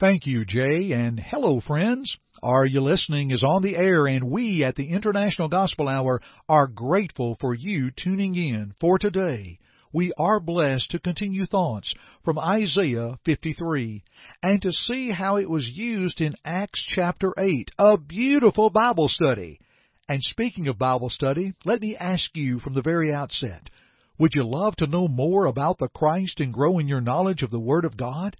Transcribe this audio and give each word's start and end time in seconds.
Thank 0.00 0.26
you, 0.26 0.44
Jay, 0.44 0.92
and 0.92 1.18
hello, 1.18 1.60
friends. 1.60 2.18
Are 2.40 2.64
You 2.64 2.80
Listening 2.80 3.32
is 3.32 3.42
on 3.42 3.62
the 3.62 3.76
air, 3.76 4.06
and 4.06 4.30
we 4.30 4.62
at 4.62 4.76
the 4.76 4.90
International 4.90 5.48
Gospel 5.48 5.88
Hour 5.88 6.20
are 6.48 6.68
grateful 6.68 7.36
for 7.40 7.52
you 7.52 7.90
tuning 7.90 8.36
in 8.36 8.74
for 8.80 8.98
today 8.98 9.58
we 9.92 10.12
are 10.18 10.38
blessed 10.38 10.90
to 10.90 10.98
continue 10.98 11.46
thoughts 11.46 11.94
from 12.24 12.38
Isaiah 12.38 13.18
53 13.24 14.02
and 14.42 14.60
to 14.62 14.72
see 14.72 15.10
how 15.10 15.36
it 15.36 15.48
was 15.48 15.68
used 15.68 16.20
in 16.20 16.36
Acts 16.44 16.84
chapter 16.86 17.32
8, 17.38 17.70
a 17.78 17.96
beautiful 17.96 18.70
Bible 18.70 19.08
study. 19.08 19.60
And 20.08 20.22
speaking 20.22 20.68
of 20.68 20.78
Bible 20.78 21.10
study, 21.10 21.54
let 21.64 21.80
me 21.80 21.96
ask 21.96 22.30
you 22.36 22.60
from 22.60 22.74
the 22.74 22.82
very 22.82 23.12
outset, 23.12 23.70
would 24.18 24.34
you 24.34 24.44
love 24.44 24.76
to 24.76 24.86
know 24.86 25.08
more 25.08 25.46
about 25.46 25.78
the 25.78 25.88
Christ 25.88 26.40
and 26.40 26.52
grow 26.52 26.78
in 26.78 26.88
your 26.88 27.00
knowledge 27.00 27.42
of 27.42 27.50
the 27.50 27.60
Word 27.60 27.84
of 27.84 27.96
God? 27.96 28.36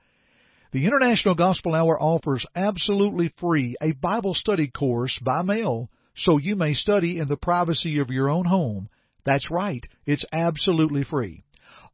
The 0.73 0.87
International 0.87 1.35
Gospel 1.35 1.75
Hour 1.75 2.01
offers 2.01 2.45
absolutely 2.55 3.33
free 3.39 3.77
a 3.81 3.93
Bible 3.93 4.35
study 4.35 4.69
course 4.69 5.19
by 5.25 5.43
mail 5.43 5.89
so 6.15 6.37
you 6.37 6.57
may 6.57 6.75
study 6.75 7.19
in 7.19 7.29
the 7.29 7.37
privacy 7.37 8.01
of 8.01 8.11
your 8.11 8.29
own 8.29 8.45
home 8.45 8.89
that's 9.29 9.51
right. 9.51 9.87
It's 10.07 10.25
absolutely 10.33 11.05
free. 11.05 11.45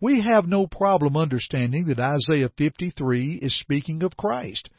We 0.00 0.22
have 0.22 0.48
no 0.48 0.66
problem 0.66 1.18
understanding 1.18 1.84
that 1.88 2.00
Isaiah 2.00 2.48
53 2.56 3.40
is 3.42 3.54
speaking 3.60 4.02
of 4.02 4.16
Christ. 4.16 4.70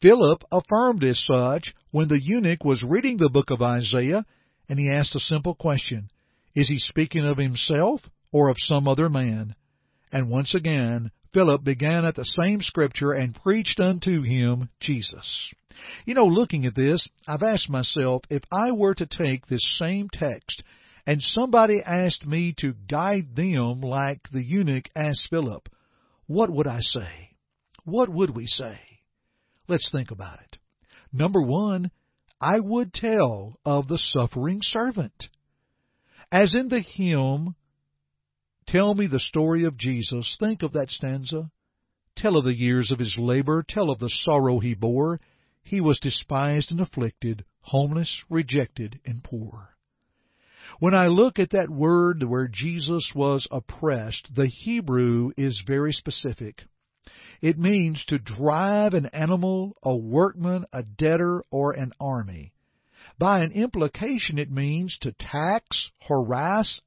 Philip 0.00 0.44
affirmed 0.52 1.02
as 1.02 1.18
such 1.18 1.74
when 1.90 2.06
the 2.06 2.22
eunuch 2.22 2.64
was 2.64 2.84
reading 2.84 3.16
the 3.16 3.28
book 3.28 3.50
of 3.50 3.60
Isaiah 3.60 4.24
and 4.68 4.78
he 4.78 4.88
asked 4.88 5.16
a 5.16 5.20
simple 5.20 5.56
question 5.56 6.10
Is 6.54 6.68
he 6.68 6.78
speaking 6.78 7.24
of 7.24 7.38
himself 7.38 8.08
or 8.30 8.48
of 8.48 8.56
some 8.56 8.86
other 8.86 9.08
man? 9.08 9.56
And 10.12 10.30
once 10.30 10.54
again, 10.54 11.10
Philip 11.32 11.62
began 11.64 12.04
at 12.04 12.14
the 12.14 12.24
same 12.24 12.62
scripture 12.62 13.12
and 13.12 13.34
preached 13.34 13.80
unto 13.80 14.22
him 14.22 14.70
Jesus. 14.80 15.52
You 16.04 16.14
know, 16.14 16.26
looking 16.26 16.66
at 16.66 16.74
this, 16.74 17.06
I've 17.26 17.42
asked 17.42 17.70
myself 17.70 18.22
if 18.30 18.42
I 18.50 18.72
were 18.72 18.94
to 18.94 19.06
take 19.06 19.46
this 19.46 19.76
same 19.78 20.08
text 20.12 20.62
and 21.06 21.22
somebody 21.22 21.80
asked 21.84 22.26
me 22.26 22.54
to 22.58 22.74
guide 22.90 23.34
them 23.36 23.80
like 23.80 24.20
the 24.32 24.42
eunuch 24.42 24.88
asked 24.94 25.28
Philip, 25.30 25.68
what 26.26 26.50
would 26.50 26.66
I 26.66 26.80
say? 26.80 27.30
What 27.84 28.08
would 28.08 28.34
we 28.34 28.46
say? 28.46 28.78
Let's 29.68 29.90
think 29.90 30.10
about 30.10 30.40
it. 30.40 30.58
Number 31.12 31.40
one, 31.40 31.90
I 32.40 32.60
would 32.60 32.92
tell 32.92 33.58
of 33.64 33.88
the 33.88 33.98
suffering 33.98 34.60
servant. 34.62 35.28
As 36.30 36.54
in 36.54 36.68
the 36.68 36.80
hymn, 36.80 37.54
Tell 38.68 38.94
me 38.94 39.06
the 39.06 39.18
story 39.18 39.64
of 39.64 39.78
Jesus. 39.78 40.36
Think 40.38 40.62
of 40.62 40.74
that 40.74 40.90
stanza. 40.90 41.50
Tell 42.16 42.36
of 42.36 42.44
the 42.44 42.54
years 42.54 42.90
of 42.90 42.98
his 42.98 43.16
labor. 43.18 43.64
Tell 43.66 43.88
of 43.88 43.98
the 43.98 44.10
sorrow 44.10 44.58
he 44.58 44.74
bore. 44.74 45.20
He 45.62 45.80
was 45.80 45.98
despised 46.00 46.70
and 46.70 46.78
afflicted, 46.78 47.46
homeless, 47.60 48.22
rejected, 48.28 49.00
and 49.06 49.24
poor. 49.24 49.70
When 50.80 50.94
I 50.94 51.06
look 51.06 51.38
at 51.38 51.50
that 51.50 51.70
word 51.70 52.22
where 52.22 52.46
Jesus 52.46 53.10
was 53.14 53.48
oppressed, 53.50 54.34
the 54.34 54.48
Hebrew 54.48 55.30
is 55.38 55.62
very 55.66 55.94
specific. 55.94 56.62
It 57.40 57.58
means 57.58 58.04
to 58.08 58.18
drive 58.18 58.92
an 58.92 59.06
animal, 59.14 59.78
a 59.82 59.96
workman, 59.96 60.66
a 60.74 60.82
debtor, 60.82 61.42
or 61.50 61.72
an 61.72 61.92
army. 61.98 62.52
By 63.18 63.40
an 63.40 63.52
implication, 63.52 64.38
it 64.38 64.50
means 64.50 64.98
to 65.00 65.12
tax, 65.12 65.90
harass, 66.06 66.82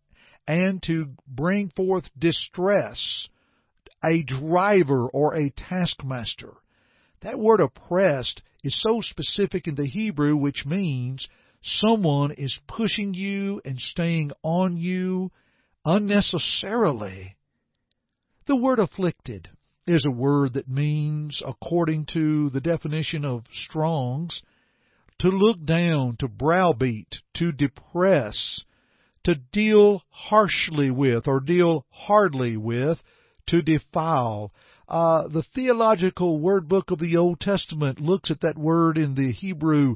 and 0.47 0.81
to 0.84 1.07
bring 1.28 1.69
forth 1.69 2.09
distress, 2.18 3.28
a 4.03 4.24
driver 4.24 5.07
or 5.09 5.35
a 5.35 5.52
taskmaster. 5.52 6.53
That 7.22 7.40
word 7.40 7.59
oppressed 7.59 8.41
is 8.63 8.80
so 8.81 9.01
specific 9.01 9.68
in 9.68 9.75
the 9.75 9.88
Hebrew, 9.88 10.35
which 10.35 10.66
means 10.66 11.28
someone 11.62 12.31
is 12.31 12.59
pushing 12.68 13.13
you 13.13 13.62
and 13.63 13.80
staying 13.80 14.31
on 14.44 14.78
you 14.78 15.31
unnecessarily. 15.85 17.35
The 18.47 18.56
word 18.56 18.80
afflicted 18.80 19.50
is 19.88 20.06
a 20.06 20.12
word 20.12 20.53
that 20.53 20.68
means, 20.68 21.41
according 21.46 22.07
to 22.13 22.50
the 22.50 22.62
definition 22.62 23.25
of 23.25 23.46
Strong's, 23.53 24.41
to 25.19 25.30
look 25.30 25.63
down, 25.63 26.15
to 26.19 26.27
browbeat, 26.27 27.18
to 27.36 27.51
depress, 27.51 28.63
to 29.23 29.35
deal 29.35 30.03
harshly 30.09 30.91
with 30.91 31.27
or 31.27 31.39
deal 31.39 31.85
hardly 31.89 32.57
with, 32.57 33.01
to 33.47 33.62
defile. 33.62 34.51
Uh, 34.88 35.27
the 35.27 35.44
theological 35.56 36.39
word 36.39 36.68
book 36.68 36.91
of 36.91 37.00
the 37.00 37.18
Old 37.18 37.39
Testament 37.39 38.00
looks 38.00 38.31
at 38.31 38.41
that 38.41 38.57
word 38.57 38.97
in 38.97 39.15
the 39.15 39.31
Hebrew 39.31 39.95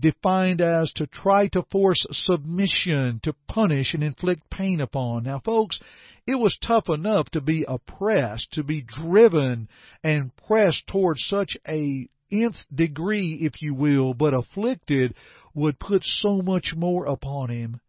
defined 0.00 0.60
as 0.60 0.92
to 0.92 1.06
try 1.06 1.48
to 1.48 1.64
force 1.70 2.06
submission, 2.10 3.20
to 3.24 3.34
punish 3.48 3.94
and 3.94 4.02
inflict 4.02 4.48
pain 4.50 4.80
upon. 4.80 5.24
Now, 5.24 5.40
folks, 5.44 5.80
it 6.26 6.36
was 6.36 6.58
tough 6.62 6.88
enough 6.88 7.30
to 7.30 7.40
be 7.40 7.64
oppressed, 7.66 8.52
to 8.52 8.62
be 8.62 8.82
driven 8.82 9.68
and 10.04 10.30
pressed 10.46 10.86
towards 10.86 11.24
such 11.24 11.56
a 11.66 12.08
nth 12.30 12.56
degree, 12.72 13.38
if 13.40 13.54
you 13.60 13.74
will, 13.74 14.14
but 14.14 14.34
afflicted 14.34 15.14
would 15.54 15.78
put 15.80 16.02
so 16.04 16.42
much 16.42 16.74
more 16.76 17.06
upon 17.06 17.48
him. 17.48 17.80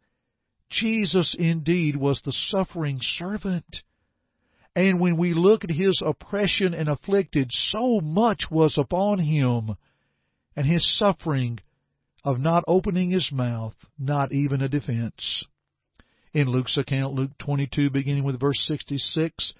Jesus 0.69 1.35
indeed 1.37 1.95
was 1.95 2.21
the 2.21 2.31
suffering 2.31 2.99
servant. 3.01 3.81
And 4.75 4.99
when 4.99 5.17
we 5.17 5.33
look 5.33 5.63
at 5.63 5.71
his 5.71 6.01
oppression 6.05 6.73
and 6.73 6.87
afflicted, 6.87 7.51
so 7.51 7.99
much 8.01 8.45
was 8.51 8.77
upon 8.77 9.19
him. 9.19 9.75
and 10.55 10.65
his 10.65 10.97
suffering 10.97 11.59
of 12.23 12.39
not 12.39 12.63
opening 12.67 13.11
his 13.11 13.31
mouth, 13.31 13.75
not 13.97 14.33
even 14.33 14.61
a 14.61 14.67
defense. 14.67 15.43
In 16.33 16.47
Luke's 16.49 16.77
account, 16.77 17.13
Luke 17.13 17.31
22, 17.39 17.89
beginning 17.89 18.23
with 18.23 18.39
verse 18.39 18.63
66, 18.67 19.53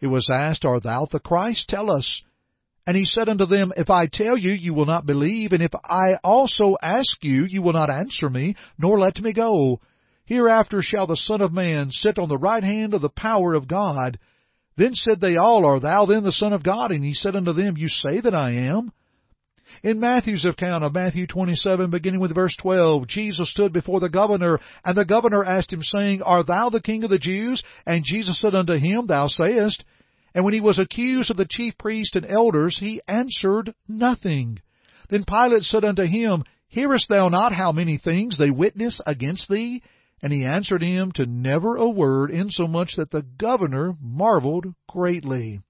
it 0.00 0.06
was 0.06 0.28
asked, 0.30 0.64
Art 0.64 0.82
thou 0.82 1.06
the 1.10 1.20
Christ? 1.20 1.68
Tell 1.68 1.90
us. 1.90 2.22
And 2.86 2.96
he 2.96 3.04
said 3.04 3.28
unto 3.28 3.46
them, 3.46 3.72
If 3.76 3.90
I 3.90 4.06
tell 4.06 4.36
you, 4.36 4.50
you 4.50 4.74
will 4.74 4.84
not 4.84 5.06
believe, 5.06 5.52
and 5.52 5.62
if 5.62 5.72
I 5.74 6.16
also 6.22 6.76
ask 6.80 7.22
you, 7.22 7.44
you 7.44 7.62
will 7.62 7.72
not 7.72 7.90
answer 7.90 8.28
me, 8.28 8.56
nor 8.78 8.98
let 8.98 9.18
me 9.18 9.32
go. 9.32 9.80
Hereafter 10.26 10.82
shall 10.82 11.06
the 11.06 11.16
Son 11.16 11.40
of 11.40 11.52
Man 11.52 11.90
sit 11.90 12.18
on 12.18 12.28
the 12.28 12.38
right 12.38 12.62
hand 12.62 12.94
of 12.94 13.00
the 13.00 13.08
power 13.08 13.54
of 13.54 13.68
God. 13.68 14.18
Then 14.76 14.94
said 14.94 15.20
they 15.20 15.36
all, 15.36 15.64
Art 15.64 15.82
thou 15.82 16.04
then 16.06 16.24
the 16.24 16.32
Son 16.32 16.52
of 16.52 16.62
God? 16.62 16.90
And 16.90 17.04
he 17.04 17.14
said 17.14 17.36
unto 17.36 17.52
them, 17.52 17.76
You 17.76 17.88
say 17.88 18.20
that 18.20 18.34
I 18.34 18.52
am. 18.52 18.92
In 19.82 20.00
Matthew's 20.00 20.44
account 20.44 20.84
of 20.84 20.94
Matthew 20.94 21.26
27, 21.26 21.90
beginning 21.90 22.20
with 22.20 22.34
verse 22.34 22.56
12, 22.60 23.06
Jesus 23.06 23.50
stood 23.50 23.72
before 23.72 24.00
the 24.00 24.08
governor, 24.08 24.58
and 24.84 24.96
the 24.96 25.04
governor 25.04 25.44
asked 25.44 25.72
him, 25.72 25.82
saying, 25.82 26.22
Art 26.22 26.46
thou 26.46 26.70
the 26.70 26.80
king 26.80 27.04
of 27.04 27.10
the 27.10 27.18
Jews? 27.18 27.62
And 27.86 28.04
Jesus 28.04 28.40
said 28.40 28.54
unto 28.54 28.74
him, 28.74 29.06
Thou 29.06 29.28
sayest. 29.28 29.84
And 30.34 30.44
when 30.44 30.54
he 30.54 30.60
was 30.60 30.78
accused 30.78 31.30
of 31.30 31.36
the 31.36 31.46
chief 31.48 31.78
priests 31.78 32.16
and 32.16 32.26
elders, 32.26 32.76
he 32.78 33.00
answered 33.06 33.74
nothing. 33.88 34.58
Then 35.08 35.24
Pilate 35.24 35.62
said 35.62 35.84
unto 35.84 36.04
him, 36.04 36.42
Hearest 36.68 37.08
thou 37.08 37.28
not 37.28 37.52
how 37.52 37.72
many 37.72 37.96
things 37.96 38.36
they 38.36 38.50
witness 38.50 39.00
against 39.06 39.48
thee? 39.48 39.82
And 40.22 40.32
he 40.32 40.44
answered 40.44 40.82
him 40.82 41.12
to 41.12 41.26
never 41.26 41.76
a 41.76 41.88
word, 41.88 42.30
insomuch 42.30 42.96
that 42.96 43.10
the 43.10 43.22
governor 43.22 43.94
marveled 44.00 44.66
greatly. 44.88 45.60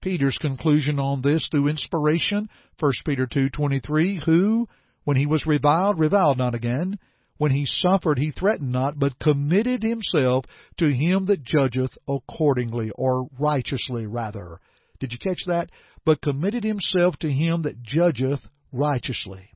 Peter's 0.00 0.38
conclusion 0.38 0.98
on 0.98 1.22
this 1.22 1.46
through 1.50 1.68
inspiration, 1.68 2.48
1 2.78 2.92
Peter 3.04 3.26
2:23, 3.26 4.22
who, 4.24 4.68
when 5.04 5.16
he 5.16 5.26
was 5.26 5.46
reviled, 5.46 5.98
reviled 5.98 6.38
not 6.38 6.54
again. 6.54 6.98
When 7.36 7.52
he 7.52 7.64
suffered, 7.64 8.18
he 8.18 8.32
threatened 8.32 8.70
not, 8.70 8.98
but 8.98 9.18
committed 9.18 9.82
himself 9.82 10.44
to 10.76 10.92
him 10.92 11.24
that 11.26 11.42
judgeth 11.42 11.96
accordingly, 12.06 12.90
or 12.96 13.28
righteously 13.38 14.06
rather. 14.06 14.60
Did 14.98 15.12
you 15.12 15.18
catch 15.18 15.44
that? 15.46 15.70
But 16.04 16.20
committed 16.20 16.64
himself 16.64 17.16
to 17.20 17.32
him 17.32 17.62
that 17.62 17.82
judgeth 17.82 18.46
righteously. 18.72 19.50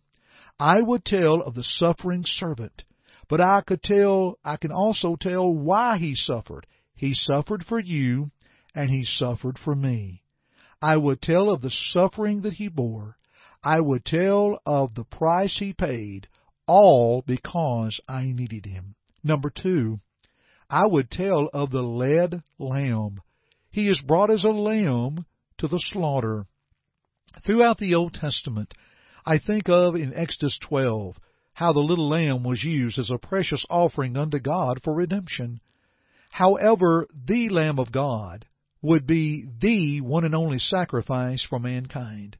I 0.58 0.80
would 0.80 1.04
tell 1.04 1.42
of 1.42 1.54
the 1.54 1.64
suffering 1.64 2.22
servant, 2.24 2.84
but 3.28 3.40
I 3.40 3.62
could 3.62 3.82
tell, 3.82 4.38
I 4.44 4.56
can 4.56 4.72
also 4.72 5.16
tell 5.16 5.52
why 5.52 5.98
he 5.98 6.14
suffered. 6.14 6.66
He 6.94 7.14
suffered 7.14 7.64
for 7.64 7.80
you, 7.80 8.30
and 8.74 8.90
he 8.90 9.04
suffered 9.04 9.58
for 9.58 9.74
me. 9.74 10.22
I 10.82 10.96
would 10.96 11.22
tell 11.22 11.50
of 11.50 11.62
the 11.62 11.70
suffering 11.70 12.42
that 12.42 12.54
he 12.54 12.68
bore. 12.68 13.16
I 13.62 13.80
would 13.80 14.04
tell 14.04 14.60
of 14.66 14.94
the 14.94 15.04
price 15.04 15.56
he 15.58 15.72
paid, 15.72 16.28
all 16.66 17.22
because 17.26 17.98
I 18.08 18.24
needed 18.24 18.66
him. 18.66 18.94
Number 19.22 19.50
two, 19.50 20.00
I 20.68 20.86
would 20.86 21.10
tell 21.10 21.48
of 21.54 21.70
the 21.70 21.82
led 21.82 22.42
lamb. 22.58 23.20
He 23.70 23.88
is 23.88 24.02
brought 24.06 24.30
as 24.30 24.44
a 24.44 24.50
lamb 24.50 25.24
to 25.58 25.68
the 25.68 25.80
slaughter. 25.80 26.46
Throughout 27.44 27.78
the 27.78 27.94
Old 27.94 28.14
Testament, 28.14 28.74
I 29.24 29.38
think 29.38 29.68
of 29.68 29.94
in 29.94 30.12
Exodus 30.14 30.58
12 30.68 31.16
how 31.54 31.72
the 31.72 31.80
little 31.80 32.08
lamb 32.08 32.42
was 32.42 32.62
used 32.62 32.98
as 32.98 33.10
a 33.10 33.18
precious 33.18 33.64
offering 33.70 34.16
unto 34.16 34.38
God 34.38 34.80
for 34.82 34.92
redemption. 34.92 35.60
However, 36.30 37.06
the 37.26 37.48
Lamb 37.48 37.78
of 37.78 37.92
God 37.92 38.44
would 38.82 39.06
be 39.06 39.46
the 39.60 40.00
one 40.00 40.24
and 40.24 40.34
only 40.34 40.58
sacrifice 40.58 41.46
for 41.48 41.60
mankind. 41.60 42.36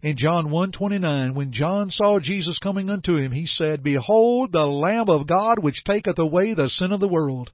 In 0.00 0.16
John 0.16 0.46
1:29 0.46 1.34
when 1.34 1.52
John 1.52 1.90
saw 1.90 2.18
Jesus 2.18 2.58
coming 2.58 2.90
unto 2.90 3.16
him 3.16 3.30
he 3.30 3.46
said 3.46 3.84
behold 3.84 4.50
the 4.50 4.66
lamb 4.66 5.08
of 5.08 5.28
God 5.28 5.62
which 5.62 5.84
taketh 5.84 6.18
away 6.18 6.54
the 6.54 6.68
sin 6.68 6.90
of 6.90 7.00
the 7.00 7.08
world. 7.08 7.52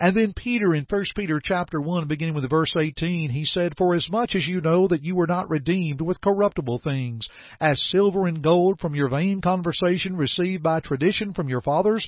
And 0.00 0.16
then 0.16 0.32
Peter 0.32 0.74
in 0.74 0.86
1 0.88 1.04
Peter 1.16 1.40
chapter 1.42 1.80
1 1.80 2.06
beginning 2.06 2.34
with 2.34 2.48
verse 2.48 2.74
18 2.78 3.30
he 3.30 3.44
said 3.44 3.76
for 3.76 3.94
as 3.94 4.08
much 4.08 4.36
as 4.36 4.46
you 4.46 4.60
know 4.60 4.86
that 4.86 5.02
you 5.02 5.16
were 5.16 5.26
not 5.26 5.50
redeemed 5.50 6.00
with 6.00 6.20
corruptible 6.20 6.78
things 6.78 7.28
as 7.60 7.82
silver 7.90 8.28
and 8.28 8.40
gold 8.40 8.78
from 8.78 8.94
your 8.94 9.08
vain 9.08 9.40
conversation 9.40 10.16
received 10.16 10.62
by 10.62 10.78
tradition 10.78 11.34
from 11.34 11.48
your 11.48 11.60
fathers 11.60 12.06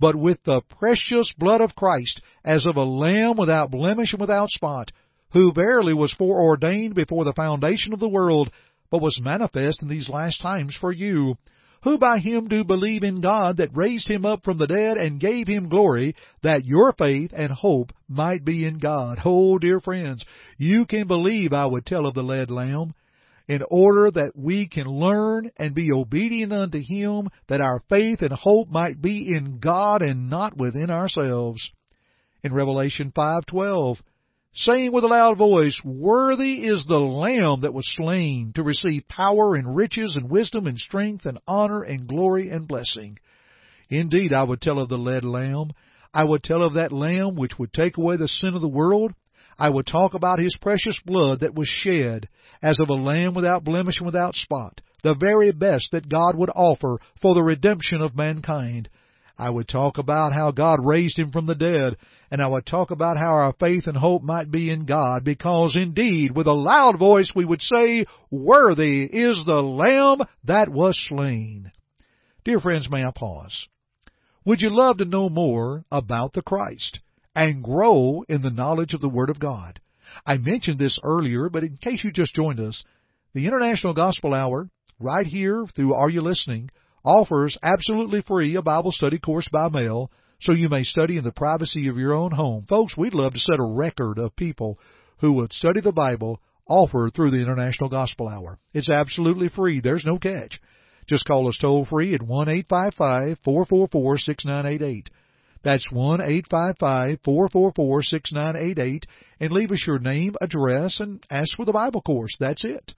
but 0.00 0.16
with 0.16 0.42
the 0.44 0.62
precious 0.78 1.32
blood 1.36 1.60
of 1.60 1.76
Christ, 1.76 2.22
as 2.42 2.64
of 2.64 2.76
a 2.76 2.82
lamb 2.82 3.36
without 3.36 3.70
blemish 3.70 4.12
and 4.12 4.20
without 4.20 4.48
spot, 4.48 4.90
who 5.32 5.52
verily 5.52 5.92
was 5.92 6.12
foreordained 6.14 6.94
before 6.94 7.24
the 7.24 7.34
foundation 7.34 7.92
of 7.92 8.00
the 8.00 8.08
world, 8.08 8.50
but 8.90 9.02
was 9.02 9.20
manifest 9.20 9.82
in 9.82 9.88
these 9.88 10.08
last 10.08 10.40
times 10.40 10.74
for 10.80 10.90
you, 10.90 11.36
who 11.82 11.98
by 11.98 12.18
him 12.18 12.48
do 12.48 12.64
believe 12.64 13.02
in 13.02 13.20
God 13.20 13.56
that 13.56 13.76
raised 13.76 14.08
him 14.08 14.26
up 14.26 14.44
from 14.44 14.58
the 14.58 14.66
dead 14.66 14.96
and 14.96 15.20
gave 15.20 15.46
him 15.46 15.68
glory, 15.68 16.14
that 16.42 16.64
your 16.64 16.92
faith 16.92 17.32
and 17.34 17.50
hope 17.50 17.92
might 18.08 18.44
be 18.44 18.64
in 18.66 18.78
God. 18.78 19.18
Oh, 19.24 19.58
dear 19.58 19.80
friends, 19.80 20.24
you 20.58 20.84
can 20.86 21.06
believe 21.06 21.52
I 21.52 21.66
would 21.66 21.86
tell 21.86 22.06
of 22.06 22.14
the 22.14 22.22
led 22.22 22.50
lamb 22.50 22.94
in 23.50 23.64
order 23.68 24.12
that 24.12 24.32
we 24.36 24.68
can 24.68 24.86
learn 24.86 25.50
and 25.56 25.74
be 25.74 25.90
obedient 25.90 26.52
unto 26.52 26.78
Him, 26.80 27.28
that 27.48 27.60
our 27.60 27.82
faith 27.88 28.22
and 28.22 28.32
hope 28.32 28.68
might 28.68 29.02
be 29.02 29.26
in 29.28 29.58
God 29.58 30.02
and 30.02 30.30
not 30.30 30.56
within 30.56 30.88
ourselves. 30.88 31.60
In 32.44 32.54
Revelation 32.54 33.10
5:12, 33.10 33.96
saying 34.54 34.92
with 34.92 35.04
a 35.04 35.08
loud 35.08 35.38
voice, 35.38 35.80
Worthy 35.84 36.66
is 36.66 36.84
the 36.86 36.98
Lamb 36.98 37.60
that 37.62 37.74
was 37.74 37.86
slain 37.96 38.52
to 38.54 38.62
receive 38.62 39.08
power 39.08 39.54
and 39.54 39.76
riches 39.76 40.16
and 40.16 40.30
wisdom 40.30 40.66
and 40.66 40.78
strength 40.78 41.26
and 41.26 41.38
honor 41.46 41.82
and 41.82 42.08
glory 42.08 42.50
and 42.50 42.66
blessing. 42.66 43.18
Indeed, 43.88 44.32
I 44.32 44.42
would 44.42 44.60
tell 44.60 44.78
of 44.78 44.88
the 44.88 44.98
led 44.98 45.24
Lamb. 45.24 45.70
I 46.12 46.24
would 46.24 46.42
tell 46.42 46.62
of 46.62 46.74
that 46.74 46.92
Lamb 46.92 47.36
which 47.36 47.58
would 47.58 47.72
take 47.72 47.96
away 47.96 48.16
the 48.16 48.28
sin 48.28 48.54
of 48.54 48.60
the 48.60 48.68
world. 48.68 49.12
I 49.58 49.70
would 49.70 49.86
talk 49.86 50.14
about 50.14 50.38
His 50.38 50.56
precious 50.60 50.98
blood 51.04 51.40
that 51.40 51.54
was 51.54 51.68
shed 51.68 52.28
as 52.62 52.80
of 52.80 52.88
a 52.88 52.94
lamb 52.94 53.34
without 53.34 53.64
blemish 53.64 53.98
and 53.98 54.06
without 54.06 54.34
spot, 54.34 54.80
the 55.02 55.14
very 55.14 55.52
best 55.52 55.90
that 55.92 56.08
God 56.08 56.36
would 56.36 56.50
offer 56.54 56.98
for 57.20 57.34
the 57.34 57.42
redemption 57.42 58.02
of 58.02 58.16
mankind. 58.16 58.88
I 59.40 59.50
would 59.50 59.68
talk 59.68 59.98
about 59.98 60.32
how 60.32 60.50
God 60.50 60.84
raised 60.84 61.18
him 61.18 61.32
from 61.32 61.46
the 61.46 61.54
dead, 61.54 61.96
and 62.30 62.42
I 62.42 62.46
would 62.46 62.66
talk 62.66 62.90
about 62.90 63.16
how 63.16 63.32
our 63.32 63.54
faith 63.58 63.86
and 63.86 63.96
hope 63.96 64.22
might 64.22 64.50
be 64.50 64.70
in 64.70 64.86
God, 64.86 65.24
because 65.24 65.74
indeed, 65.74 66.36
with 66.36 66.46
a 66.46 66.52
loud 66.52 66.98
voice 66.98 67.32
we 67.34 67.44
would 67.44 67.62
say, 67.62 68.06
Worthy 68.30 69.04
is 69.04 69.44
the 69.46 69.62
Lamb 69.62 70.20
that 70.44 70.68
was 70.68 71.02
slain. 71.08 71.72
Dear 72.44 72.60
friends, 72.60 72.90
may 72.90 73.04
I 73.04 73.12
pause? 73.14 73.66
Would 74.44 74.60
you 74.60 74.70
love 74.70 74.98
to 74.98 75.04
know 75.04 75.28
more 75.28 75.84
about 75.90 76.32
the 76.32 76.42
Christ? 76.42 77.00
and 77.34 77.62
grow 77.62 78.24
in 78.28 78.42
the 78.42 78.50
knowledge 78.50 78.94
of 78.94 79.00
the 79.00 79.08
Word 79.08 79.30
of 79.30 79.38
God. 79.38 79.80
I 80.26 80.36
mentioned 80.36 80.78
this 80.78 80.98
earlier, 81.02 81.48
but 81.48 81.62
in 81.62 81.76
case 81.76 82.02
you 82.02 82.10
just 82.10 82.34
joined 82.34 82.60
us, 82.60 82.84
the 83.32 83.46
International 83.46 83.94
Gospel 83.94 84.34
Hour, 84.34 84.68
right 84.98 85.26
here 85.26 85.66
through 85.74 85.94
Are 85.94 86.10
You 86.10 86.20
Listening, 86.20 86.70
offers 87.04 87.56
absolutely 87.62 88.22
free 88.22 88.56
a 88.56 88.62
Bible 88.62 88.92
study 88.92 89.18
course 89.18 89.48
by 89.52 89.68
mail 89.68 90.10
so 90.40 90.52
you 90.52 90.68
may 90.68 90.84
study 90.84 91.16
in 91.16 91.24
the 91.24 91.32
privacy 91.32 91.88
of 91.88 91.98
your 91.98 92.14
own 92.14 92.30
home. 92.30 92.64
Folks, 92.68 92.96
we'd 92.96 93.14
love 93.14 93.34
to 93.34 93.38
set 93.38 93.58
a 93.58 93.62
record 93.62 94.18
of 94.18 94.34
people 94.36 94.78
who 95.20 95.32
would 95.34 95.52
study 95.52 95.80
the 95.80 95.92
Bible 95.92 96.40
offered 96.66 97.12
through 97.14 97.30
the 97.30 97.42
International 97.42 97.88
Gospel 97.88 98.28
Hour. 98.28 98.58
It's 98.72 98.88
absolutely 98.88 99.48
free. 99.48 99.80
There's 99.80 100.04
no 100.06 100.18
catch. 100.18 100.60
Just 101.06 101.26
call 101.26 101.48
us 101.48 101.58
toll 101.60 101.84
free 101.84 102.14
at 102.14 102.22
1 102.22 102.48
855 102.48 103.38
444 103.44 104.18
6988. 104.18 105.10
That's 105.62 105.90
one 105.92 106.20
eight 106.22 106.46
five 106.50 106.76
five 106.80 107.18
four 107.22 107.48
four 107.48 107.72
four 107.76 108.02
six 108.02 108.32
nine 108.32 108.56
eight 108.56 108.78
eight, 108.78 109.06
and 109.38 109.52
leave 109.52 109.70
us 109.70 109.84
your 109.86 109.98
name, 109.98 110.34
address, 110.40 111.00
and 111.00 111.22
ask 111.30 111.54
for 111.56 111.66
the 111.66 111.72
Bible 111.72 112.00
course. 112.00 112.34
That's 112.40 112.64
it. 112.64 112.94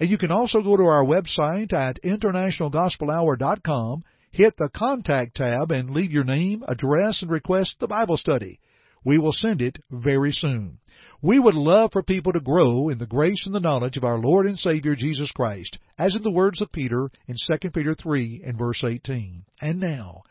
And 0.00 0.08
you 0.08 0.18
can 0.18 0.30
also 0.30 0.60
go 0.60 0.76
to 0.76 0.84
our 0.84 1.04
website 1.04 1.72
at 1.72 2.02
internationalgospelhour.com, 2.02 4.04
hit 4.30 4.56
the 4.56 4.70
contact 4.74 5.36
tab, 5.36 5.70
and 5.70 5.90
leave 5.90 6.12
your 6.12 6.24
name, 6.24 6.64
address, 6.68 7.22
and 7.22 7.30
request 7.30 7.76
the 7.78 7.88
Bible 7.88 8.16
study. 8.16 8.60
We 9.04 9.18
will 9.18 9.32
send 9.32 9.62
it 9.62 9.78
very 9.90 10.32
soon. 10.32 10.78
We 11.22 11.38
would 11.38 11.54
love 11.54 11.92
for 11.92 12.02
people 12.02 12.32
to 12.32 12.40
grow 12.40 12.88
in 12.88 12.98
the 12.98 13.06
grace 13.06 13.44
and 13.46 13.54
the 13.54 13.60
knowledge 13.60 13.96
of 13.96 14.04
our 14.04 14.18
Lord 14.18 14.46
and 14.46 14.58
Savior 14.58 14.94
Jesus 14.94 15.32
Christ, 15.32 15.78
as 15.98 16.14
in 16.14 16.22
the 16.22 16.30
words 16.30 16.60
of 16.60 16.72
Peter 16.72 17.10
in 17.26 17.36
2 17.36 17.70
Peter 17.70 17.94
3 17.94 18.42
and 18.44 18.58
verse 18.58 18.84
18. 18.84 19.44
And 19.60 19.80
now, 19.80 20.22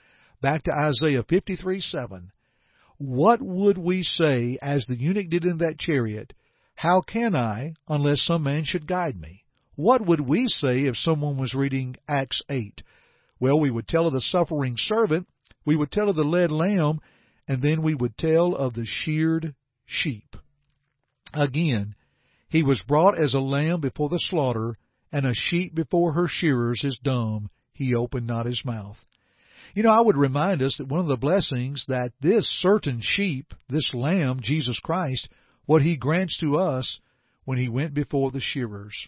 back 0.41 0.63
to 0.63 0.71
Isaiah 0.71 1.23
53 1.23 1.81
7. 1.81 2.31
What 2.99 3.41
would 3.41 3.77
we 3.77 4.03
say 4.03 4.57
as 4.61 4.85
the 4.85 4.97
eunuch 4.97 5.29
did 5.29 5.45
in 5.45 5.57
that 5.57 5.79
chariot? 5.79 6.33
How 6.75 7.01
can 7.01 7.35
I, 7.35 7.73
unless 7.87 8.21
some 8.21 8.43
man 8.43 8.63
should 8.63 8.87
guide 8.87 9.19
me? 9.19 9.43
What 9.77 10.03
would 10.03 10.21
we 10.21 10.47
say 10.47 10.85
if 10.85 10.97
someone 10.97 11.37
was 11.37 11.53
reading 11.53 11.97
Acts 12.07 12.41
8? 12.49 12.81
Well, 13.39 13.59
we 13.59 13.69
would 13.69 13.87
tell 13.87 14.07
of 14.07 14.13
the 14.13 14.21
suffering 14.21 14.73
servant, 14.75 15.27
we 15.67 15.75
would 15.75 15.91
tell 15.91 16.09
of 16.09 16.15
the 16.15 16.23
led 16.23 16.51
lamb, 16.51 16.99
and 17.47 17.61
then 17.61 17.83
we 17.83 17.93
would 17.93 18.17
tell 18.17 18.55
of 18.55 18.73
the 18.73 18.87
sheared 18.87 19.53
sheep. 19.85 20.35
Again, 21.31 21.93
he 22.49 22.63
was 22.63 22.81
brought 22.87 23.21
as 23.21 23.35
a 23.35 23.39
lamb 23.39 23.79
before 23.79 24.09
the 24.09 24.19
slaughter, 24.19 24.73
and 25.11 25.27
a 25.27 25.35
sheep 25.35 25.75
before 25.75 26.13
her 26.13 26.27
shearers 26.27 26.81
is 26.83 26.97
dumb, 27.03 27.51
he 27.71 27.93
opened 27.93 28.25
not 28.25 28.47
his 28.47 28.65
mouth. 28.65 28.97
You 29.75 29.83
know, 29.83 29.91
I 29.91 30.01
would 30.01 30.17
remind 30.17 30.63
us 30.63 30.77
that 30.79 30.87
one 30.87 31.01
of 31.01 31.07
the 31.07 31.17
blessings 31.17 31.85
that 31.87 32.13
this 32.19 32.49
certain 32.61 32.99
sheep, 33.03 33.53
this 33.69 33.93
lamb, 33.93 34.39
Jesus 34.41 34.79
Christ, 34.79 35.29
what 35.67 35.83
he 35.83 35.97
grants 35.97 36.39
to 36.39 36.57
us 36.57 36.99
when 37.45 37.59
he 37.59 37.69
went 37.69 37.93
before 37.93 38.31
the 38.31 38.41
shearers. 38.41 39.07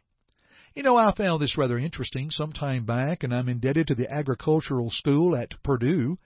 You 0.75 0.83
know, 0.83 0.95
I 0.95 1.13
found 1.15 1.41
this 1.41 1.57
rather 1.57 1.77
interesting 1.77 2.29
some 2.29 2.53
time 2.53 2.85
back, 2.85 3.23
and 3.23 3.33
I'm 3.33 3.49
indebted 3.49 3.87
to 3.87 3.95
the 3.95 4.11
agricultural 4.11 4.91
school 4.91 5.35
at 5.35 5.61
Purdue. 5.63 6.17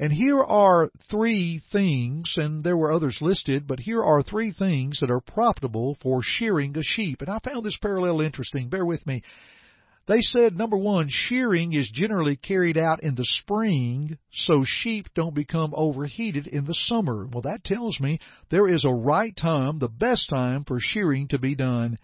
And 0.00 0.12
here 0.12 0.40
are 0.40 0.90
three 1.10 1.60
things, 1.72 2.34
and 2.36 2.62
there 2.62 2.76
were 2.76 2.92
others 2.92 3.18
listed, 3.20 3.66
but 3.66 3.80
here 3.80 4.02
are 4.02 4.22
three 4.22 4.52
things 4.52 5.00
that 5.00 5.10
are 5.10 5.20
profitable 5.20 5.96
for 6.02 6.22
shearing 6.22 6.76
a 6.76 6.82
sheep. 6.82 7.20
And 7.20 7.30
I 7.30 7.38
found 7.38 7.64
this 7.64 7.78
parallel 7.80 8.20
interesting. 8.20 8.68
Bear 8.68 8.84
with 8.84 9.04
me. 9.06 9.22
They 10.06 10.22
said, 10.22 10.56
number 10.56 10.76
one, 10.76 11.08
shearing 11.10 11.74
is 11.74 11.90
generally 11.92 12.36
carried 12.36 12.78
out 12.78 13.02
in 13.02 13.14
the 13.14 13.26
spring 13.26 14.18
so 14.32 14.64
sheep 14.64 15.08
don't 15.14 15.34
become 15.34 15.74
overheated 15.76 16.46
in 16.46 16.64
the 16.64 16.74
summer. 16.74 17.26
Well, 17.26 17.42
that 17.42 17.62
tells 17.62 18.00
me 18.00 18.18
there 18.50 18.68
is 18.68 18.84
a 18.84 18.90
right 18.90 19.36
time, 19.36 19.78
the 19.78 19.88
best 19.88 20.30
time 20.30 20.64
for 20.64 20.78
shearing 20.80 21.28
to 21.28 21.38
be 21.38 21.54
done. 21.54 21.98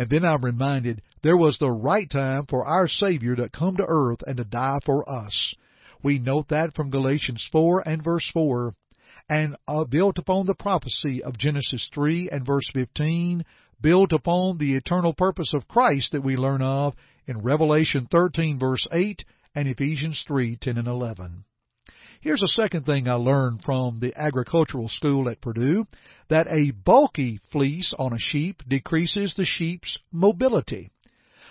And 0.00 0.08
then 0.08 0.24
I'm 0.24 0.42
reminded 0.42 1.02
there 1.22 1.36
was 1.36 1.58
the 1.58 1.70
right 1.70 2.08
time 2.08 2.46
for 2.48 2.66
our 2.66 2.88
Savior 2.88 3.36
to 3.36 3.50
come 3.50 3.76
to 3.76 3.84
earth 3.86 4.20
and 4.26 4.38
to 4.38 4.44
die 4.44 4.78
for 4.82 5.06
us. 5.06 5.54
We 6.02 6.18
note 6.18 6.48
that 6.48 6.72
from 6.74 6.88
Galatians 6.88 7.46
4 7.52 7.86
and 7.86 8.02
verse 8.02 8.26
4 8.32 8.74
and 9.28 9.56
uh, 9.68 9.84
built 9.84 10.16
upon 10.16 10.46
the 10.46 10.54
prophecy 10.54 11.22
of 11.22 11.36
Genesis 11.36 11.90
3 11.92 12.30
and 12.32 12.46
verse 12.46 12.66
15, 12.72 13.44
built 13.82 14.12
upon 14.12 14.56
the 14.56 14.74
eternal 14.74 15.12
purpose 15.12 15.52
of 15.52 15.68
Christ 15.68 16.12
that 16.12 16.24
we 16.24 16.34
learn 16.34 16.62
of 16.62 16.94
in 17.26 17.42
Revelation 17.42 18.08
13 18.10 18.58
verse 18.58 18.86
8 18.90 19.22
and 19.54 19.68
Ephesians 19.68 20.24
3, 20.26 20.56
10 20.56 20.78
and 20.78 20.88
11. 20.88 21.44
Here's 22.22 22.42
a 22.42 22.48
second 22.48 22.84
thing 22.84 23.08
I 23.08 23.14
learned 23.14 23.62
from 23.64 23.98
the 23.98 24.12
agricultural 24.14 24.90
school 24.90 25.30
at 25.30 25.40
Purdue, 25.40 25.86
that 26.28 26.48
a 26.48 26.70
bulky 26.70 27.40
fleece 27.50 27.94
on 27.98 28.12
a 28.12 28.18
sheep 28.18 28.62
decreases 28.68 29.32
the 29.34 29.46
sheep's 29.46 29.96
mobility. 30.12 30.90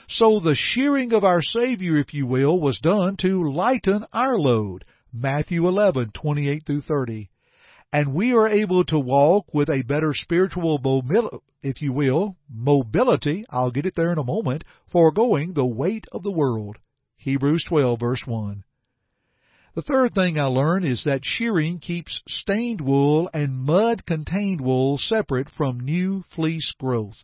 So 0.08 0.40
the 0.40 0.54
shearing 0.54 1.12
of 1.12 1.24
our 1.24 1.42
Savior, 1.42 1.98
if 1.98 2.14
you 2.14 2.28
will, 2.28 2.60
was 2.60 2.78
done 2.78 3.18
to 3.22 3.52
lighten 3.52 4.06
our 4.14 4.38
load. 4.38 4.86
Matthew 5.12 5.64
11:28 5.64 6.64
through 6.68 6.82
30. 6.82 7.32
And 7.92 8.14
we 8.14 8.34
are 8.34 8.48
able 8.48 8.84
to 8.86 9.00
walk 9.00 9.52
with 9.52 9.72
a 9.72 9.82
better 9.82 10.14
spiritual 10.14 10.78
mobility, 10.78 11.40
if 11.64 11.82
you 11.82 11.94
will, 11.94 12.36
mobility, 12.48 13.44
I'll 13.50 13.72
get 13.72 13.88
it 13.88 13.96
there 13.96 14.12
in 14.12 14.20
a 14.20 14.24
moment, 14.24 14.64
foregoing 14.92 15.54
the 15.54 15.66
weight 15.66 16.06
of 16.12 16.22
the 16.22 16.32
world. 16.32 16.78
Hebrews 17.18 17.66
12 17.68 18.00
verse 18.00 18.28
1. 18.28 18.64
The 19.80 19.94
third 19.94 20.14
thing 20.14 20.38
I 20.38 20.44
learned 20.44 20.84
is 20.84 21.06
that 21.06 21.24
shearing 21.24 21.80
keeps 21.80 22.22
stained 22.28 22.82
wool 22.82 23.30
and 23.34 23.64
mud 23.64 24.06
contained 24.06 24.60
wool 24.60 24.98
separate 24.98 25.50
from 25.50 25.80
new 25.80 26.26
fleece 26.36 26.74
growth. 26.78 27.24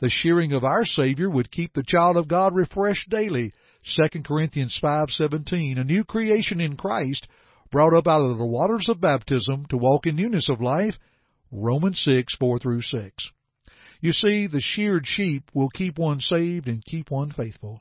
The 0.00 0.10
shearing 0.10 0.52
of 0.52 0.62
our 0.62 0.84
Savior 0.84 1.30
would 1.30 1.50
keep 1.50 1.72
the 1.72 1.82
child 1.82 2.18
of 2.18 2.28
God 2.28 2.54
refreshed 2.54 3.08
daily. 3.08 3.54
2 3.82 4.24
Corinthians 4.24 4.78
5:17, 4.78 5.78
a 5.78 5.84
new 5.84 6.04
creation 6.04 6.60
in 6.60 6.76
Christ, 6.76 7.28
brought 7.70 7.96
up 7.96 8.06
out 8.06 8.30
of 8.30 8.36
the 8.36 8.44
waters 8.44 8.90
of 8.90 9.00
baptism 9.00 9.64
to 9.70 9.78
walk 9.78 10.06
in 10.06 10.16
newness 10.16 10.50
of 10.50 10.60
life. 10.60 10.98
Romans 11.50 11.98
6:4 12.06 12.60
through 12.60 12.82
6. 12.82 13.30
You 14.02 14.12
see, 14.12 14.46
the 14.46 14.60
sheared 14.60 15.06
sheep 15.06 15.50
will 15.54 15.70
keep 15.70 15.98
one 15.98 16.20
saved 16.20 16.68
and 16.68 16.84
keep 16.84 17.10
one 17.10 17.30
faithful. 17.30 17.80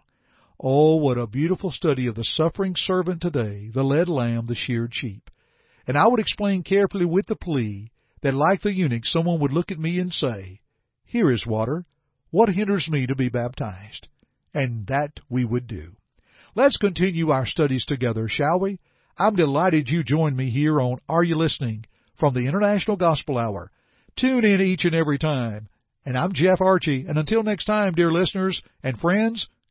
Oh, 0.67 0.95
what 0.95 1.19
a 1.19 1.27
beautiful 1.27 1.69
study 1.69 2.07
of 2.07 2.15
the 2.15 2.23
suffering 2.23 2.73
servant 2.75 3.21
today, 3.21 3.69
the 3.71 3.83
led 3.83 4.07
lamb, 4.09 4.47
the 4.47 4.55
sheared 4.55 4.95
sheep. 4.95 5.29
And 5.85 5.95
I 5.95 6.07
would 6.07 6.19
explain 6.19 6.63
carefully 6.63 7.05
with 7.05 7.27
the 7.27 7.35
plea 7.35 7.91
that 8.23 8.33
like 8.33 8.61
the 8.61 8.73
eunuch, 8.73 9.05
someone 9.05 9.39
would 9.41 9.51
look 9.51 9.69
at 9.69 9.77
me 9.77 9.99
and 9.99 10.11
say, 10.11 10.61
Here 11.05 11.31
is 11.31 11.45
water. 11.45 11.85
What 12.31 12.49
hinders 12.49 12.89
me 12.89 13.05
to 13.05 13.15
be 13.15 13.29
baptized? 13.29 14.07
And 14.55 14.87
that 14.87 15.19
we 15.29 15.45
would 15.45 15.67
do. 15.67 15.97
Let's 16.55 16.77
continue 16.77 17.29
our 17.29 17.45
studies 17.45 17.85
together, 17.85 18.27
shall 18.27 18.59
we? 18.59 18.79
I'm 19.19 19.35
delighted 19.35 19.87
you 19.87 20.03
joined 20.03 20.35
me 20.35 20.49
here 20.49 20.81
on 20.81 20.97
Are 21.07 21.23
You 21.23 21.35
Listening 21.35 21.85
from 22.17 22.33
the 22.33 22.47
International 22.47 22.97
Gospel 22.97 23.37
Hour. 23.37 23.69
Tune 24.15 24.43
in 24.43 24.61
each 24.61 24.83
and 24.83 24.95
every 24.95 25.19
time. 25.19 25.69
And 26.07 26.17
I'm 26.17 26.33
Jeff 26.33 26.57
Archey. 26.57 27.07
And 27.07 27.19
until 27.19 27.43
next 27.43 27.65
time, 27.65 27.93
dear 27.93 28.11
listeners 28.11 28.63
and 28.81 28.97
friends, 28.97 29.47